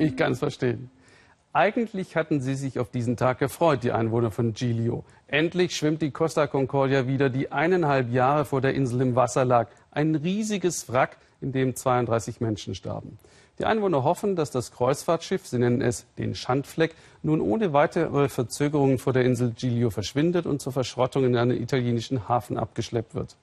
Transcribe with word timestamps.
Ich 0.00 0.16
kann 0.16 0.32
es 0.32 0.38
verstehen. 0.38 0.90
Eigentlich 1.52 2.16
hatten 2.16 2.40
sie 2.40 2.54
sich 2.54 2.78
auf 2.78 2.90
diesen 2.90 3.18
Tag 3.18 3.38
gefreut, 3.38 3.82
die 3.82 3.92
Einwohner 3.92 4.30
von 4.30 4.54
Giglio. 4.54 5.04
Endlich 5.26 5.76
schwimmt 5.76 6.00
die 6.00 6.10
Costa 6.10 6.46
Concordia 6.46 7.06
wieder, 7.06 7.28
die 7.28 7.52
eineinhalb 7.52 8.10
Jahre 8.10 8.46
vor 8.46 8.62
der 8.62 8.72
Insel 8.72 9.02
im 9.02 9.14
Wasser 9.14 9.44
lag. 9.44 9.68
Ein 9.90 10.14
riesiges 10.14 10.90
Wrack, 10.90 11.18
in 11.42 11.52
dem 11.52 11.76
32 11.76 12.40
Menschen 12.40 12.74
starben. 12.74 13.18
Die 13.58 13.66
Einwohner 13.66 14.02
hoffen, 14.02 14.36
dass 14.36 14.50
das 14.50 14.72
Kreuzfahrtschiff, 14.72 15.46
sie 15.46 15.58
nennen 15.58 15.82
es 15.82 16.06
den 16.16 16.34
Schandfleck, 16.34 16.94
nun 17.22 17.42
ohne 17.42 17.74
weitere 17.74 18.30
Verzögerungen 18.30 18.96
vor 18.96 19.12
der 19.12 19.26
Insel 19.26 19.50
Giglio 19.50 19.90
verschwindet 19.90 20.46
und 20.46 20.62
zur 20.62 20.72
Verschrottung 20.72 21.24
in 21.26 21.36
einen 21.36 21.60
italienischen 21.60 22.26
Hafen 22.26 22.56
abgeschleppt 22.56 23.14
wird. 23.14 23.36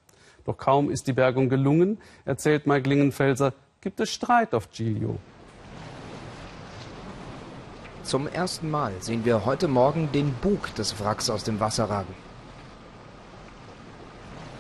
Doch 0.46 0.58
kaum 0.58 0.90
ist 0.90 1.06
die 1.06 1.14
Bergung 1.14 1.50
gelungen, 1.50 2.00
erzählt 2.26 2.66
Mike 2.66 2.90
Lingenfelser, 2.90 3.54
gibt 3.82 4.00
es 4.00 4.10
Streit 4.10 4.56
auf 4.56 4.72
Giglio. 4.72 5.20
Zum 8.08 8.26
ersten 8.26 8.72
Mal 8.72 8.94
sehen 9.02 9.26
wir 9.26 9.44
heute 9.44 9.68
Morgen 9.68 10.10
den 10.14 10.32
Bug 10.36 10.74
des 10.76 10.98
Wracks 11.02 11.30
aus 11.30 11.44
dem 11.44 11.60
Wasser 11.60 11.90
ragen. 11.90 12.16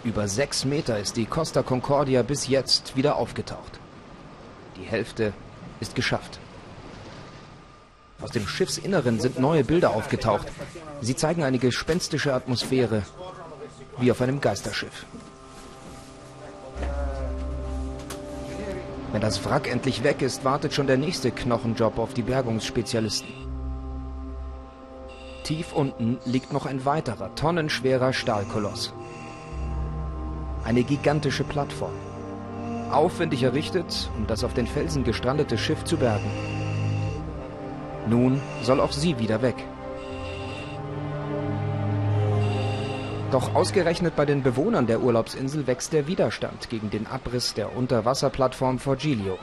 Über 0.03 0.27
sechs 0.27 0.65
Meter 0.65 0.99
ist 0.99 1.15
die 1.15 1.25
Costa 1.25 1.63
Concordia 1.63 2.23
bis 2.23 2.47
jetzt 2.47 2.97
wieder 2.97 3.15
aufgetaucht. 3.15 3.79
Die 4.75 4.83
Hälfte 4.83 5.31
ist 5.79 5.95
geschafft. 5.95 6.39
Aus 8.21 8.31
dem 8.31 8.45
Schiffsinneren 8.45 9.21
sind 9.21 9.39
neue 9.39 9.63
Bilder 9.63 9.91
aufgetaucht. 9.91 10.47
Sie 10.99 11.15
zeigen 11.15 11.45
eine 11.45 11.57
gespenstische 11.57 12.33
Atmosphäre, 12.33 13.03
wie 13.97 14.11
auf 14.11 14.21
einem 14.21 14.41
Geisterschiff. 14.41 15.05
Wenn 19.17 19.21
das 19.21 19.43
Wrack 19.45 19.67
endlich 19.67 20.03
weg 20.03 20.21
ist, 20.21 20.45
wartet 20.45 20.75
schon 20.75 20.85
der 20.85 20.95
nächste 20.95 21.31
Knochenjob 21.31 21.97
auf 21.97 22.13
die 22.13 22.21
Bergungsspezialisten. 22.21 23.33
Tief 25.43 25.73
unten 25.73 26.19
liegt 26.25 26.53
noch 26.53 26.67
ein 26.67 26.85
weiterer, 26.85 27.33
tonnenschwerer 27.33 28.13
Stahlkoloss. 28.13 28.93
Eine 30.63 30.83
gigantische 30.83 31.43
Plattform. 31.43 31.93
Aufwendig 32.91 33.41
errichtet, 33.41 34.07
um 34.19 34.27
das 34.27 34.43
auf 34.43 34.53
den 34.53 34.67
Felsen 34.67 35.03
gestrandete 35.03 35.57
Schiff 35.57 35.83
zu 35.83 35.97
bergen. 35.97 36.29
Nun 38.07 38.39
soll 38.61 38.79
auch 38.79 38.91
sie 38.91 39.17
wieder 39.17 39.41
weg. 39.41 39.55
Doch 43.31 43.55
ausgerechnet 43.55 44.15
bei 44.15 44.25
den 44.25 44.41
Bewohnern 44.41 44.87
der 44.87 45.01
Urlaubsinsel 45.01 45.67
wächst 45.67 45.91
der 45.91 46.07
Widerstand 46.07 46.69
gegen 46.69 46.89
den 46.89 47.07
Abriss 47.07 47.53
der 47.53 47.75
Unterwasserplattform 47.75 48.79
vor 48.79 48.95
Giglio. 48.95 49.37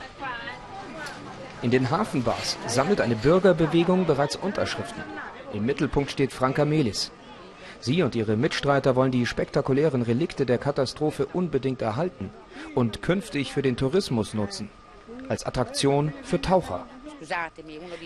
In 1.61 1.69
den 1.69 1.91
Hafenbars 1.91 2.57
sammelt 2.65 2.99
eine 2.99 3.15
Bürgerbewegung 3.15 4.07
bereits 4.07 4.35
Unterschriften. 4.35 5.03
Im 5.53 5.67
Mittelpunkt 5.67 6.09
steht 6.09 6.33
Franka 6.33 6.65
Melis. 6.65 7.11
Sie 7.79 8.01
und 8.01 8.15
ihre 8.15 8.35
Mitstreiter 8.35 8.95
wollen 8.95 9.11
die 9.11 9.27
spektakulären 9.27 10.01
Relikte 10.01 10.47
der 10.47 10.57
Katastrophe 10.57 11.27
unbedingt 11.27 11.83
erhalten 11.83 12.31
und 12.73 13.03
künftig 13.03 13.53
für 13.53 13.61
den 13.61 13.77
Tourismus 13.77 14.33
nutzen. 14.33 14.69
Als 15.29 15.45
Attraktion 15.45 16.11
für 16.23 16.41
Taucher. 16.41 16.87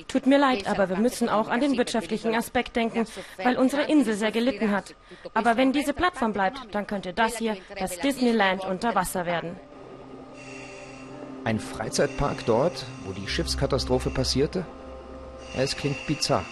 Tut 0.07 0.25
mir 0.27 0.37
leid, 0.37 0.67
aber 0.67 0.89
wir 0.89 0.97
müssen 0.97 1.29
auch 1.29 1.47
an 1.47 1.59
den 1.59 1.77
wirtschaftlichen 1.77 2.35
Aspekt 2.35 2.75
denken, 2.75 3.05
weil 3.43 3.57
unsere 3.57 3.83
Insel 3.83 4.15
sehr 4.15 4.31
gelitten 4.31 4.71
hat. 4.71 4.95
Aber 5.33 5.57
wenn 5.57 5.71
diese 5.71 5.93
Plattform 5.93 6.33
bleibt, 6.33 6.73
dann 6.73 6.87
könnte 6.87 7.13
das 7.13 7.37
hier 7.37 7.57
das 7.77 7.99
Disneyland 7.99 8.65
unter 8.65 8.95
Wasser 8.95 9.25
werden. 9.25 9.55
Ein 11.43 11.59
Freizeitpark 11.59 12.45
dort, 12.45 12.85
wo 13.05 13.13
die 13.13 13.27
Schiffskatastrophe 13.27 14.09
passierte? 14.09 14.65
Es 15.55 15.75
klingt 15.75 16.05
bizarr. 16.05 16.45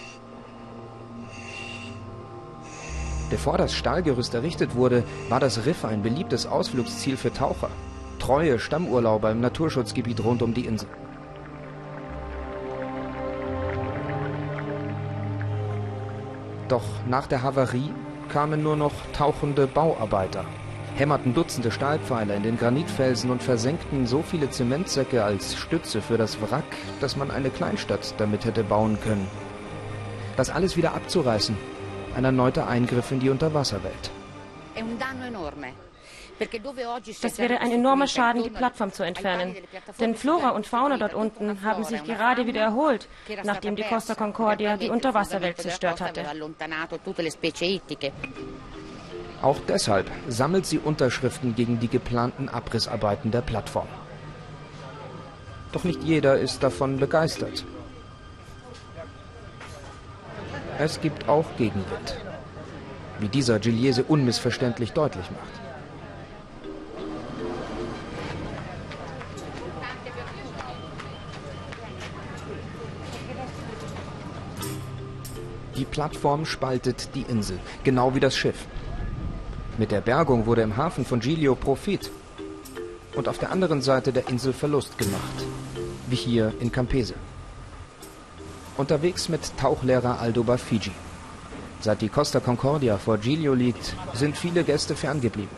Bevor 3.30 3.58
das 3.58 3.74
Stahlgerüst 3.74 4.32
errichtet 4.32 4.74
wurde, 4.74 5.04
war 5.28 5.38
das 5.38 5.66
Riff 5.66 5.84
ein 5.84 6.02
beliebtes 6.02 6.46
Ausflugsziel 6.46 7.18
für 7.18 7.32
Taucher. 7.32 7.70
Treue 8.18 8.58
Stammurlauber 8.58 9.30
im 9.30 9.40
Naturschutzgebiet 9.40 10.24
rund 10.24 10.42
um 10.42 10.54
die 10.54 10.64
Insel. 10.64 10.88
Doch 16.68 16.84
nach 17.08 17.26
der 17.26 17.42
Havarie 17.42 17.90
kamen 18.28 18.62
nur 18.62 18.76
noch 18.76 18.92
tauchende 19.14 19.66
Bauarbeiter, 19.66 20.44
hämmerten 20.96 21.32
Dutzende 21.32 21.70
Stahlpfeiler 21.70 22.34
in 22.34 22.42
den 22.42 22.58
Granitfelsen 22.58 23.30
und 23.30 23.42
versenkten 23.42 24.06
so 24.06 24.22
viele 24.22 24.50
Zementsäcke 24.50 25.24
als 25.24 25.56
Stütze 25.56 26.02
für 26.02 26.18
das 26.18 26.38
Wrack, 26.42 26.76
dass 27.00 27.16
man 27.16 27.30
eine 27.30 27.48
Kleinstadt 27.48 28.14
damit 28.18 28.44
hätte 28.44 28.64
bauen 28.64 28.98
können. 29.02 29.26
Das 30.36 30.50
alles 30.50 30.76
wieder 30.76 30.94
abzureißen, 30.94 31.56
ein 32.14 32.24
erneuter 32.24 32.68
Eingriff 32.68 33.10
in 33.12 33.20
die 33.20 33.30
Unterwasserwelt. 33.30 34.10
Das 37.22 37.38
wäre 37.38 37.60
ein 37.60 37.72
enormer 37.72 38.06
Schaden, 38.06 38.42
die 38.42 38.50
Plattform 38.50 38.92
zu 38.92 39.02
entfernen. 39.02 39.56
Denn 40.00 40.14
Flora 40.14 40.50
und 40.50 40.66
Fauna 40.66 40.96
dort 40.96 41.14
unten 41.14 41.62
haben 41.62 41.84
sich 41.84 42.04
gerade 42.04 42.46
wieder 42.46 42.60
erholt, 42.60 43.08
nachdem 43.44 43.76
die 43.76 43.82
Costa 43.82 44.14
Concordia 44.14 44.76
die 44.76 44.90
Unterwasserwelt 44.90 45.60
zerstört 45.60 46.00
hatte. 46.00 46.24
Auch 49.40 49.58
deshalb 49.68 50.10
sammelt 50.28 50.66
sie 50.66 50.78
Unterschriften 50.78 51.54
gegen 51.54 51.78
die 51.78 51.88
geplanten 51.88 52.48
Abrissarbeiten 52.48 53.30
der 53.30 53.40
Plattform. 53.40 53.88
Doch 55.72 55.84
nicht 55.84 56.02
jeder 56.02 56.38
ist 56.38 56.62
davon 56.62 56.98
begeistert. 56.98 57.64
Es 60.78 61.00
gibt 61.00 61.28
auch 61.28 61.44
Gegenwind, 61.56 62.16
wie 63.18 63.28
dieser 63.28 63.58
Giliese 63.58 64.04
unmissverständlich 64.04 64.92
deutlich 64.92 65.28
macht. 65.30 65.67
Die 75.78 75.84
Plattform 75.84 76.44
spaltet 76.44 77.14
die 77.14 77.22
Insel, 77.22 77.60
genau 77.84 78.12
wie 78.12 78.18
das 78.18 78.36
Schiff. 78.36 78.66
Mit 79.78 79.92
der 79.92 80.00
Bergung 80.00 80.44
wurde 80.44 80.62
im 80.62 80.76
Hafen 80.76 81.06
von 81.06 81.20
Giglio 81.20 81.54
Profit 81.54 82.10
und 83.14 83.28
auf 83.28 83.38
der 83.38 83.52
anderen 83.52 83.80
Seite 83.80 84.12
der 84.12 84.28
Insel 84.28 84.52
Verlust 84.52 84.98
gemacht, 84.98 85.46
wie 86.08 86.16
hier 86.16 86.52
in 86.58 86.72
Campese 86.72 87.14
unterwegs 88.76 89.28
mit 89.28 89.56
Tauchlehrer 89.56 90.20
Aldo 90.20 90.42
Bafigi. 90.42 90.90
Seit 91.80 92.00
die 92.00 92.08
Costa 92.08 92.40
Concordia 92.40 92.98
vor 92.98 93.18
Giglio 93.18 93.54
liegt, 93.54 93.94
sind 94.14 94.36
viele 94.36 94.64
Gäste 94.64 94.96
ferngeblieben. 94.96 95.56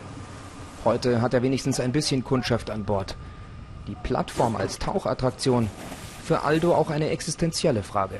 Heute 0.85 1.21
hat 1.21 1.33
er 1.33 1.41
wenigstens 1.41 1.79
ein 1.79 1.91
bisschen 1.91 2.23
Kundschaft 2.23 2.69
an 2.69 2.83
Bord. 2.83 3.15
Die 3.87 3.95
Plattform 3.95 4.55
als 4.55 4.77
Tauchattraktion 4.77 5.67
für 6.23 6.41
Aldo 6.43 6.75
auch 6.75 6.91
eine 6.91 7.09
existenzielle 7.09 7.81
Frage. 7.81 8.19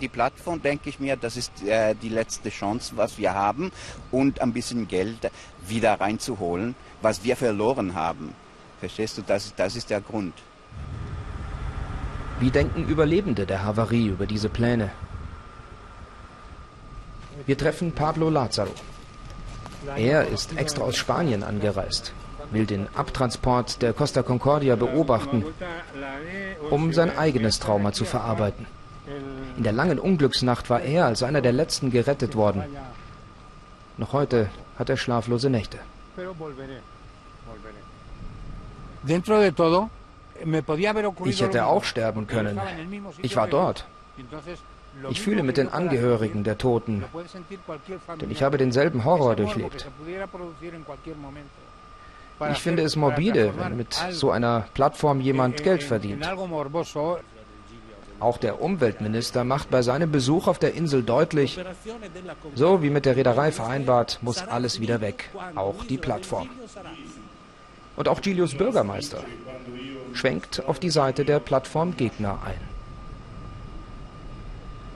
Die 0.00 0.08
Plattform, 0.08 0.62
denke 0.62 0.88
ich 0.88 1.00
mir, 1.00 1.16
das 1.16 1.36
ist 1.36 1.62
äh, 1.64 1.94
die 1.94 2.08
letzte 2.08 2.50
Chance, 2.50 2.92
was 2.96 3.18
wir 3.18 3.34
haben, 3.34 3.72
und 4.12 4.40
ein 4.40 4.52
bisschen 4.52 4.86
Geld 4.86 5.30
wieder 5.66 6.00
reinzuholen, 6.00 6.74
was 7.02 7.24
wir 7.24 7.36
verloren 7.36 7.94
haben. 7.94 8.34
Verstehst 8.80 9.18
du, 9.18 9.22
das, 9.22 9.54
das 9.56 9.74
ist 9.74 9.90
der 9.90 10.00
Grund. 10.00 10.34
Wie 12.38 12.50
denken 12.50 12.86
Überlebende 12.86 13.46
der 13.46 13.64
Havarie 13.64 14.06
über 14.06 14.26
diese 14.26 14.48
Pläne? 14.48 14.90
Wir 17.46 17.58
treffen 17.58 17.92
Pablo 17.92 18.30
Lazaro. 18.30 18.74
Er 19.96 20.26
ist 20.28 20.56
extra 20.56 20.84
aus 20.84 20.96
Spanien 20.96 21.42
angereist, 21.42 22.12
will 22.50 22.66
den 22.66 22.88
Abtransport 22.94 23.82
der 23.82 23.92
Costa 23.92 24.22
Concordia 24.22 24.76
beobachten, 24.76 25.44
um 26.70 26.92
sein 26.92 27.16
eigenes 27.16 27.58
Trauma 27.58 27.92
zu 27.92 28.04
verarbeiten. 28.04 28.66
In 29.58 29.64
der 29.64 29.72
langen 29.72 29.98
Unglücksnacht 29.98 30.70
war 30.70 30.80
er 30.82 31.06
als 31.06 31.24
einer 31.24 31.40
der 31.40 31.52
letzten 31.52 31.90
gerettet 31.90 32.36
worden. 32.36 32.62
Noch 33.96 34.12
heute 34.12 34.50
hat 34.78 34.88
er 34.88 34.96
schlaflose 34.96 35.50
Nächte. 35.50 35.78
Dentro 39.02 39.40
de 39.40 39.50
todo, 39.50 39.90
ich 41.24 41.40
hätte 41.40 41.66
auch 41.66 41.82
sterben 41.82 42.28
können. 42.28 42.60
Ich 43.20 43.34
war 43.34 43.48
dort. 43.48 43.84
Ich 45.10 45.20
fühle 45.20 45.42
mit 45.42 45.56
den 45.56 45.68
Angehörigen 45.68 46.44
der 46.44 46.56
Toten, 46.56 47.04
denn 48.20 48.30
ich 48.30 48.44
habe 48.44 48.58
denselben 48.58 49.04
Horror 49.04 49.34
durchlebt. 49.34 49.88
Ich 52.52 52.58
finde 52.58 52.82
es 52.84 52.94
morbide, 52.94 53.52
wenn 53.56 53.76
mit 53.76 53.92
so 54.10 54.30
einer 54.30 54.66
Plattform 54.74 55.20
jemand 55.20 55.64
Geld 55.64 55.82
verdient. 55.82 56.24
Auch 58.20 58.38
der 58.38 58.60
Umweltminister 58.60 59.44
macht 59.44 59.70
bei 59.70 59.82
seinem 59.82 60.10
Besuch 60.10 60.48
auf 60.48 60.58
der 60.58 60.74
Insel 60.74 61.02
deutlich, 61.04 61.58
so 62.54 62.82
wie 62.82 62.90
mit 62.90 63.06
der 63.06 63.16
Reederei 63.16 63.52
vereinbart, 63.52 64.18
muss 64.22 64.42
alles 64.42 64.80
wieder 64.80 65.00
weg, 65.00 65.30
auch 65.54 65.84
die 65.84 65.98
Plattform. 65.98 66.48
Und 67.96 68.08
auch 68.08 68.20
Giulius 68.20 68.56
Bürgermeister 68.56 69.22
schwenkt 70.14 70.64
auf 70.66 70.80
die 70.80 70.90
Seite 70.90 71.24
der 71.24 71.38
Plattformgegner 71.38 72.38
ein. 72.44 72.60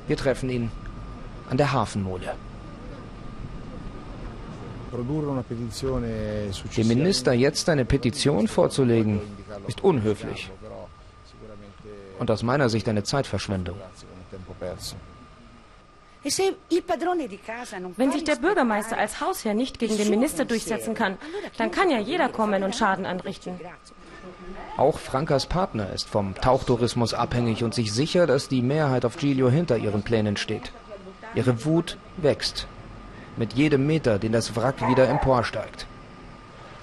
Wir 0.09 0.17
treffen 0.17 0.51
ihn 0.51 0.73
an 1.49 1.57
der 1.57 1.73
Hafenmole. 1.73 2.35
Dem 6.77 6.89
Minister 6.89 7.33
jetzt 7.33 7.69
eine 7.69 7.85
Petition 7.85 8.49
vorzulegen, 8.49 9.21
ist 9.69 9.83
unhöflich 9.83 10.51
und 12.19 12.31
aus 12.31 12.43
meiner 12.43 12.69
Sicht 12.69 12.89
eine 12.89 13.03
Zeitverschwendung. 13.03 13.77
Wenn 17.97 18.13
sich 18.13 18.25
der 18.25 18.37
Bürgermeister 18.37 18.97
als 18.97 19.21
Hausherr 19.21 19.55
nicht 19.55 19.79
gegen 19.81 19.97
den 19.97 20.09
Minister 20.09 20.45
durchsetzen 20.45 20.95
kann, 20.95 21.19
dann 21.59 21.71
kann 21.73 21.91
ja 21.91 21.99
jeder 21.99 22.29
kommen 22.29 22.63
und 22.63 22.77
Schaden 22.77 23.07
anrichten. 23.07 23.59
Auch 24.77 24.99
Frankas 24.99 25.47
Partner 25.47 25.93
ist 25.93 26.09
vom 26.09 26.35
Tauchtourismus 26.35 27.13
abhängig 27.13 27.65
und 27.65 27.75
sich 27.75 27.93
sicher, 27.93 28.27
dass 28.27 28.49
die 28.49 28.63
Mehrheit 28.63 29.05
auf 29.05 29.17
Giglio 29.17 29.51
hinter 29.51 29.77
ihren 29.77 30.03
Plänen 30.03 30.37
steht. 30.37 30.73
Ihre 31.35 31.65
Wut 31.65 31.99
wächst 32.19 32.67
mit 33.37 33.55
jedem 33.55 33.87
Meter, 33.87 34.19
den 34.19 34.33
das 34.33 34.55
Wrack 34.55 34.87
wieder 34.89 35.09
emporsteigt. 35.09 35.87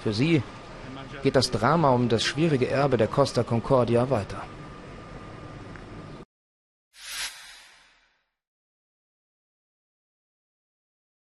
Für 0.04 0.14
sie 0.14 0.44
geht 1.24 1.36
das 1.36 1.52
Drama 1.52 1.92
um 1.92 2.10
das 2.10 2.24
schwierige 2.24 2.70
Erbe 2.70 2.98
der 2.98 3.08
Costa 3.08 3.44
Concordia 3.44 4.10
weiter. 4.10 4.42